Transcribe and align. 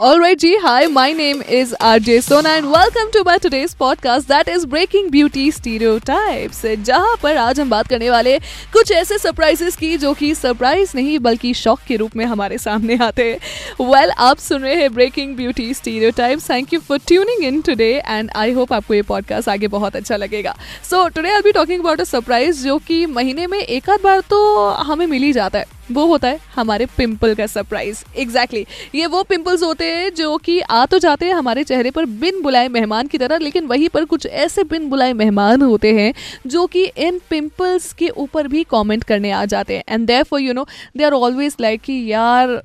Alright 0.00 0.38
ji, 0.38 0.56
hi, 0.56 0.86
my 0.86 1.12
name 1.12 1.40
is 1.42 1.74
RJ 1.80 2.22
Sona 2.22 2.50
and 2.50 2.70
welcome 2.70 3.08
to 3.10 3.22
my 3.24 3.36
today's 3.36 3.72
podcast 3.74 4.28
that 4.28 4.46
is 4.46 4.64
Breaking 4.64 5.08
Beauty 5.10 5.46
Stereotypes 5.50 6.60
जहाँ 6.66 7.16
पर 7.22 7.36
आज 7.36 7.60
हम 7.60 7.70
बात 7.70 7.88
करने 7.88 8.10
वाले 8.10 8.38
कुछ 8.72 8.90
ऐसे 8.92 9.18
सरप्राइजेस 9.18 9.76
की 9.76 9.96
जो 9.98 10.12
कि 10.14 10.34
सरप्राइज़ 10.34 10.92
नहीं 10.94 11.18
बल्कि 11.18 11.52
शॉक 11.54 11.80
के 11.88 11.96
रूप 11.96 12.14
में 12.16 12.24
हमारे 12.24 12.58
सामने 12.58 12.96
आते 12.96 13.24
हैं। 13.30 13.38
वेल 13.80 13.88
well, 13.90 14.12
आप 14.18 14.38
सुन 14.38 14.62
रहे 14.62 14.74
हैं 14.74 14.92
breaking 14.94 15.34
beauty 15.36 15.74
stereotypes 15.74 16.48
thank 16.50 16.72
you 16.72 16.80
for 16.80 16.98
tuning 17.06 17.44
in 17.44 17.60
today 17.60 17.90
and 18.06 18.30
I 18.36 18.52
hope 18.52 18.72
आपको 18.72 18.94
ये 18.94 19.02
पॉडकास्ट 19.02 19.48
आगे 19.48 19.68
बहुत 19.68 19.96
अच्छा 19.96 20.16
लगेगा। 20.16 20.54
So 20.90 21.08
today 21.08 21.30
I 21.30 21.40
be 21.40 21.52
talking 21.52 21.80
about 21.80 22.00
a 22.00 22.04
surprise 22.04 22.64
जो 22.64 22.78
कि 22.78 23.04
महीने 23.06 23.46
में 23.46 23.58
एक 23.58 23.90
आध 23.90 24.02
बार 24.04 24.20
तो 24.20 24.68
हमें 24.68 25.06
मिल 25.06 25.22
ही 25.22 25.32
जाता 25.32 25.58
है। 25.58 25.77
वो 25.92 26.04
होता 26.06 26.28
है 26.28 26.38
हमारे 26.54 26.86
पिंपल 26.96 27.34
का 27.34 27.46
सरप्राइज़ 27.46 28.04
एग्जैक्टली 28.16 28.60
exactly. 28.60 28.94
ये 28.94 29.06
वो 29.06 29.22
पिंपल्स 29.22 29.62
होते 29.62 29.84
हैं 29.84 30.14
जो 30.14 30.36
कि 30.36 30.58
आ 30.60 30.84
तो 30.86 30.98
जाते 30.98 31.26
हैं 31.26 31.34
हमारे 31.34 31.64
चेहरे 31.64 31.90
पर 31.90 32.06
बिन 32.20 32.42
बुलाए 32.42 32.68
मेहमान 32.68 33.06
की 33.06 33.18
तरह, 33.18 33.38
लेकिन 33.38 33.66
वहीं 33.66 33.88
पर 33.88 34.04
कुछ 34.04 34.26
ऐसे 34.26 34.64
बिन 34.64 34.88
बुलाए 34.90 35.12
मेहमान 35.12 35.62
होते 35.62 35.92
हैं 35.94 36.12
जो 36.46 36.66
कि 36.66 36.84
इन 36.98 37.20
पिंपल्स 37.30 37.92
के 37.92 38.08
ऊपर 38.08 38.48
भी 38.48 38.64
कमेंट 38.70 39.04
करने 39.04 39.30
आ 39.30 39.44
जाते 39.44 39.76
हैं 39.76 39.84
and 39.88 40.06
therefore 40.22 40.40
you 40.40 40.52
know 40.52 40.66
they 40.96 41.04
are 41.04 41.12
always 41.12 41.56
like 41.60 41.80
कि 41.80 42.04
यार 42.12 42.60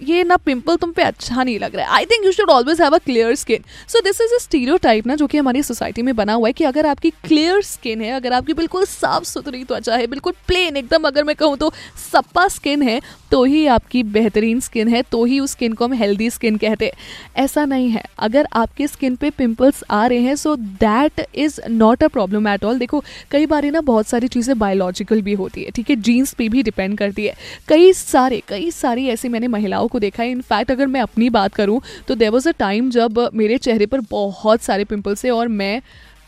ये 0.00 0.22
ना 0.24 0.36
पिंपल 0.36 0.76
तुम 0.76 0.92
पे 0.92 1.02
अच्छा 1.02 1.42
नहीं 1.42 1.58
लग 1.58 1.74
रहा 1.76 1.86
है। 1.86 1.92
I 1.92 2.04
think 2.04 2.24
you 2.24 2.32
should 2.32 2.50
always 2.50 2.80
have 2.80 2.94
a 2.94 2.98
clear 2.98 3.34
skin 3.34 3.64
so 3.88 4.00
this 4.00 4.20
is 4.20 4.34
a 4.34 4.38
stereotype 4.78 5.06
ना 5.06 5.14
जो 5.14 5.26
कि 5.26 5.38
हमारी 5.38 5.62
सोसाइटी 5.62 6.02
में 6.02 6.14
बना 6.16 6.32
हुआ 6.32 6.48
है 6.48 6.52
कि 6.52 6.64
अगर 6.64 6.86
आपकी 6.86 7.10
क्लियर 7.24 7.62
स्किन 7.62 8.02
है, 8.02 8.10
अगर 8.10 8.32
आपकी 8.32 8.52
बिल्कुल 8.54 8.84
साफ़ 8.84 9.24
सुथरी 9.24 9.64
त्वचा 9.64 9.96
है, 9.96 10.06
बिल्कुल 10.06 10.32
प्लेन 10.46 10.76
एकदम 10.76 11.06
अगर 11.06 11.24
मैं 11.24 11.36
कहूँ 11.36 11.56
तो 11.56 11.72
सप्पा 12.12 12.46
स्किन 12.48 12.82
है 12.82 13.00
तो 13.30 13.42
ही 13.44 13.66
आपकी 13.68 14.02
बेहतरीन 14.04 14.60
स्किन 14.60 14.88
है 14.88 15.02
तो 15.02 15.24
ही 15.24 15.38
उस 15.40 15.50
स्किन 15.50 15.72
को 15.72 15.84
हम 15.84 15.92
हेल्दी 15.92 16.28
स्किन 16.30 16.56
कहते 16.56 16.84
हैं। 16.84 17.42
ऐसा 17.44 17.64
नहीं 17.64 17.88
है। 17.90 18.02
अगर 18.18 18.46
आपके 18.52 18.86
स्किन 18.86 19.16
पे 19.16 19.30
पिंपल्स 19.30 19.82
आ 19.90 20.06
रहे 20.06 20.18
हैं 20.18 20.34
so 20.36 20.54
that 20.56 21.20
is 21.34 21.60
not 21.68 22.02
a 22.04 22.08
problem 22.08 22.48
at 22.48 22.64
all 22.64 22.78
देखो, 22.78 23.02
कई 23.30 23.46
बार 23.46 23.64
ना 23.66 23.80
बहुत 23.82 24.06
सारी 24.06 24.28
चीज़ें 24.28 24.58
बायोलॉजिकल 24.58 25.22
भी 25.22 25.34
होती 25.34 25.62
है, 25.62 25.70
ठीक 25.70 25.90
है? 25.90 25.96
जीन्स 25.98 26.32
पे 26.34 26.48
भी 26.48 26.62
डिपेंड 26.62 26.96
करती 26.98 27.26
है। 27.26 27.34
कई 27.68 27.92
सारे, 27.92 28.42
कई 28.48 28.70
सारी 28.70 29.06
ऐसी 29.08 29.28
मैंने 29.28 29.48
महिलाओं 29.48 29.88
को 29.90 29.98
देखा 29.98 30.22
है। 30.22 30.30
इनफैक्ट 30.30 30.70
अगर 30.70 30.86
मैं 30.86 31.00
अपनी 31.00 31.30
बात 31.30 31.54
करूँ 31.54 31.80
तो 32.08 32.14
देर 32.14 32.30
वॉज़ 32.30 32.48
अ 32.48 32.52
टाइम 32.58 32.90
जब 32.90 33.28
मेरे 33.34 33.58
चेहरे 33.58 33.86
पर 33.86 34.00
बहुत 34.10 34.62
सारे 34.62 34.84
पिम्पल्स 34.84 35.24
थे 35.24 35.30
और 35.30 35.48
मैं 35.50 35.80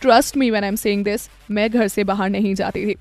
trust 0.03 0.37
me 0.37 0.51
when 0.51 0.65
I 0.65 0.69
am 0.69 0.77
saying 0.77 1.05
this 1.05 1.29
मैं 1.51 1.71
घर 1.71 1.89
से 1.89 2.05
बाहर 2.05 2.31
नहीं 2.31 2.55
जाती 2.55 2.87
थी। 2.87 2.97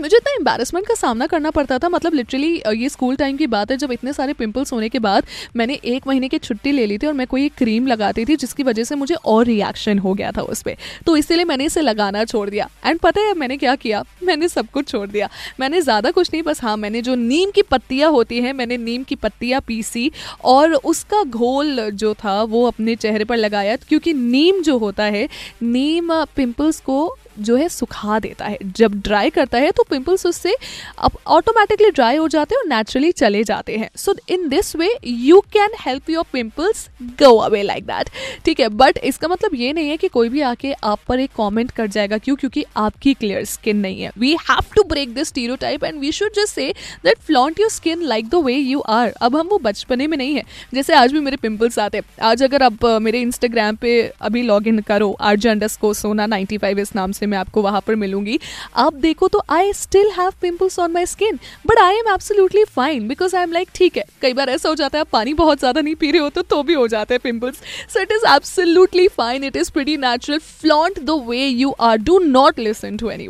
मुझे 0.00 0.16
इतना 0.16 0.32
एम्बेरसमेंट 0.32 0.86
का 0.86 0.94
सामना 0.94 1.26
करना 1.26 1.50
पड़ता 1.50 1.78
था 1.78 1.88
मतलब 1.88 2.14
लिटरली 2.14 2.62
ये 2.74 2.88
स्कूल 2.88 3.16
टाइम 3.16 3.36
की 3.36 3.46
बात 3.48 3.70
है, 3.70 3.76
जब 3.76 3.92
इतने 3.92 4.12
सारे 4.12 4.32
पिंपल्स 4.32 4.72
होने 4.72 4.88
के 4.88 4.98
बाद 4.98 5.26
मैंने 5.56 5.74
एक 5.86 6.06
महीने 6.06 6.28
की 6.28 6.38
छुट्टी 6.40 6.72
ले 6.72 6.86
ली 6.86 6.98
थी 6.98 7.06
और 7.06 7.12
मैं 7.12 7.26
कोई 7.26 7.48
क्रीम 7.50 7.86
लगाती 7.86 8.24
थी, 8.24 8.36
जिसकी 8.36 8.62
वजह 8.62 8.84
से 8.84 8.94
मुझे 8.94 9.14
और 9.14 9.44
रिएक्शन 9.46 9.98
हो 9.98 10.14
गया 10.14 10.30
था 10.32 10.42
उस 10.44 10.62
पर 10.62 10.76
तो 11.06 11.16
इसीलिए 11.16 11.44
मैंने 11.44 11.64
इसे 11.64 11.80
लगाना 11.80 12.24
छोड़ 12.24 12.48
दिया। 12.50 12.68
एंड 12.86 12.98
पता 13.00 13.20
है, 13.20 13.34
मैंने 13.34 13.56
क्या 13.56 13.74
किया? 13.76 14.02
मैंने 14.24 14.48
सब 14.48 14.66
कुछ 14.70 14.88
छोड़ 14.88 15.06
दिया। 15.08 15.28
मैंने 15.60 15.80
ज़्यादा 15.80 16.10
कुछ 16.10 16.30
नहीं, 16.32 16.42
बस 16.42 16.62
हाँ 16.62 16.76
मैंने 16.76 17.02
जो 17.02 17.14
नीम 17.16 17.50
की 17.50 17.62
पत्तियाँ 17.62 18.10
होती 18.10 18.40
हैं, 18.40 18.52
मैंने 18.52 18.76
नीम 18.78 19.02
की 19.02 19.14
पत्तियाँ 19.16 19.60
पीसी 19.60 20.10
और 20.44 20.74
उसका 20.74 21.22
घोल 21.24 21.90
जो 21.92 22.14
था, 22.14 22.42
वो 22.42 22.66
अपने 22.66 22.96
चेहरे 22.96 23.24
पर 23.24 23.36
लगाया, 23.36 23.76
क्योंकि 23.78 24.14
नीम 24.14 24.60
जो 24.62 24.76
होता 24.78 25.04
है, 25.06 25.28
नीम 25.62 26.12
पिंपल्स 26.36 26.80
को 26.80 27.16
जो 27.40 27.56
है 27.56 27.68
सुखा 27.68 28.18
देता 28.18 28.44
है। 28.44 28.58
जब 28.76 29.00
ड्राई 29.02 29.30
करता 29.30 29.58
है 29.58 29.70
तो 29.70 29.82
पिंपल्स 29.90 30.26
उससे 30.26 30.54
अब 30.98 31.18
ऑटोमेटिकली 31.28 31.90
ड्राई 31.90 32.16
हो 32.16 32.28
जाते 32.28 32.54
हैं 32.54 32.62
और 32.62 32.68
नेचुरली 32.68 33.12
चले 33.12 33.42
जाते 33.44 33.76
हैं। 33.76 33.90
So 33.96 34.14
in 34.28 34.48
this 34.48 34.74
way 34.76 34.88
you 35.04 35.40
can 35.52 35.74
help 35.80 36.10
your 36.10 36.24
pimples 36.32 36.88
go 37.20 37.36
away 37.38 37.62
like 37.62 37.84
that 37.86 38.10
ठीक 38.44 38.60
है 38.60 38.68
बट 38.70 38.98
इसका 39.04 39.28
मतलब 39.28 39.54
ये 39.54 39.72
नहीं 39.72 39.88
है 39.88 39.96
कि 39.96 40.08
कोई 40.08 40.28
भी 40.28 40.40
आके 40.42 40.72
आप 40.84 41.00
पर 41.08 41.20
एक 41.20 41.30
कॉमेंट 41.36 41.70
कर 41.70 41.86
जाएगा 41.88 42.18
क्यों? 42.18 42.36
क्योंकि 42.36 42.64
आपकी 42.76 43.14
क्लियर 43.14 43.44
स्किन 43.46 43.76
नहीं 43.76 44.02
है। 44.02 44.10
We 44.18 44.32
have 44.40 44.74
to 44.76 44.82
break 44.84 45.14
this 45.14 45.28
stereo 45.28 45.56
and 45.64 46.00
we 46.00 46.12
should 46.12 46.32
just 46.34 46.54
say 46.54 46.72
that 47.04 47.18
flaunt 47.18 47.60
your 47.60 47.70
skin 47.70 48.02
like 48.04 48.28
the 48.28 48.34
way 48.44 48.54
you 48.54 48.80
are 48.90 49.12
अब 49.20 49.36
हम 49.36 49.48
वो 49.48 49.58
बचपने 49.60 50.06
में 50.06 50.16
नहीं 50.16 50.34
है। 50.34 50.42
जैसे 50.74 50.94
आज 50.94 51.12
भी 51.12 51.20
मेरे 51.20 51.36
पिंपल्स 51.38 51.78
आते 51.78 51.98
हैं। 51.98 52.04
आज 52.22 52.42
अगर 52.42 52.62
आप 52.62 52.84
मेरे 53.02 53.20
इंस्टाग्राम 53.20 53.76
पे 53.76 54.00
अभी 54.20 54.42
लॉग 54.42 54.68
इन 54.68 54.80
करो 54.82 55.10
आर्ज 55.20 55.76
को 55.80 55.92
सोना 55.94 56.26
नाइन्टी 56.26 56.58
फाइव 56.58 56.78
इस 56.78 56.94
नाम 56.94 57.12
से 57.12 57.26
मैं 57.30 57.38
आपको 57.38 57.62
वहाँ 57.62 57.80
पर 57.86 57.94
मिलूँगी। 57.96 58.38
आप 58.76 58.94
देखो 59.00 59.28
तो 59.28 59.42
I 59.50 59.72
still 59.72 60.10
have 60.10 60.32
pimples 60.40 60.78
on 60.78 60.92
my 60.92 61.06
skin 61.06 61.38
but 61.66 61.78
I 61.78 61.96
am 61.96 62.12
absolutely 62.12 62.64
fine 62.66 63.08
because 63.08 63.36
I 63.36 63.42
am 63.42 63.52
like 63.52 63.68
ठीक 63.74 63.96
है 63.96 64.04
कई 64.22 64.32
बार 64.32 64.50
ऐसा 64.50 64.68
हो 64.68 64.74
जाता 64.74 64.98
है 64.98 65.00
आप 65.00 65.10
पानी 65.12 65.34
बहुत 65.34 65.58
ज़्यादा 65.58 65.80
नहीं 65.80 65.94
पी 65.94 66.10
रहे 66.10 66.20
हो 66.20 66.28
तो, 66.28 66.42
तो 66.42 66.62
भी 66.62 66.74
हो 66.74 66.86
जाते 66.88 67.14
हैं 67.14 67.20
pimples 67.22 67.60
so 67.94 68.00
it 68.00 68.12
is 68.12 68.26
absolutely 68.34 69.08
fine 69.08 69.44
it 69.44 69.56
is 69.56 69.70
pretty 69.70 69.96
natural 69.96 70.38
flaunt 70.38 70.98
the 71.00 71.20
way 71.28 71.46
you 71.46 71.74
are 71.80 71.98
do 71.98 72.18
not 72.18 72.58
listen 72.58 72.96
to 72.96 73.10
any 73.10 73.28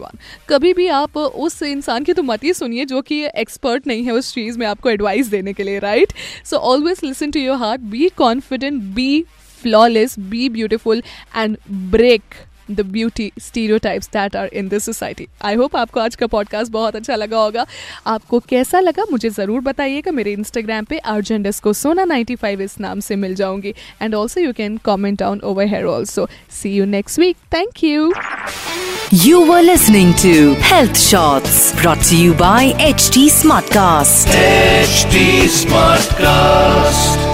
कभी 0.49 0.73
भी 0.75 0.87
आप 0.95 1.17
उस 1.17 1.63
इंसान 1.63 2.05
की 2.05 2.13
तो 2.13 2.23
मत 2.23 2.45
ही 2.45 2.53
सुनिए 2.55 2.85
जो 2.85 3.01
कि 3.03 3.25
एक्सपर्ट 3.37 3.87
नहीं 3.87 4.05
है 4.05 4.13
उस 4.13 4.35
चीज़ 4.35 4.59
में 4.59 4.67
आपको 4.67 4.91
एडवाइस 4.91 5.27
देने 5.27 5.53
के 5.53 5.63
लिए 5.63 5.79
right 5.79 6.13
so 6.45 6.57
always 6.57 7.01
listen 7.05 7.31
to 7.31 7.41
your 7.41 7.57
heart 7.57 7.81
be 7.91 8.09
confident 8.17 8.83
be 8.95 9.25
flawless, 9.65 10.17
be 10.17 10.49
beautiful, 10.49 11.03
and 11.35 11.59
break. 11.91 12.23
The 12.75 12.81
beauty 12.81 13.31
stereotypes 13.39 14.09
that 14.13 14.37
are 14.37 14.49
in 14.53 14.69
this 14.69 14.85
society 14.85 15.27
I 15.43 15.55
hope 15.55 15.77
आपको 15.77 16.01
आज 16.01 16.15
का 16.15 16.27
पॉडकास्ट 16.27 16.73
बहुत 16.73 16.97
अच्छा 16.97 17.15
लगा 17.15 17.39
होगा। 17.39 17.67
आपको 18.07 18.39
कैसा 18.49 18.81
लगा 18.81 19.05
मुझे 19.13 19.31
ज़रूर 19.31 19.61
बताइएगा। 19.61 20.13
मेरे 20.13 20.33
इंस्टाग्राम 20.33 20.85
पे 20.85 20.99
अर्जेंट 20.99 21.49
को 21.63 21.73
सोना 21.73 22.05
नाइन्टी 22.05 22.37
फाइव 22.37 22.61
इस 22.63 22.81
नाम 22.81 23.01
से 23.01 23.17
मिल 23.17 23.35
जाऊँगी। 23.35 23.75
And 24.03 24.15
also 24.15 24.41
you 24.41 24.53
can 24.53 24.77
comment 24.77 25.19
down 25.19 25.41
over 25.41 25.67
here 25.67 25.85
also 25.85 26.29
see 26.63 26.75
you 26.77 26.85
next 26.85 27.19
week 27.19 27.37
thank 27.55 27.85
you 27.85 28.13
You 29.13 29.39
were 29.47 29.63
listening 29.63 30.11
to 30.19 30.35
Health 30.67 31.01
Shots 31.05 31.57
brought 31.81 32.05
to 32.11 32.19
you 32.19 32.37
by 32.43 32.61
HT 32.91 33.25
Smartcast. 33.39 34.31
HT 34.43 35.25
Smartcast. 35.57 37.30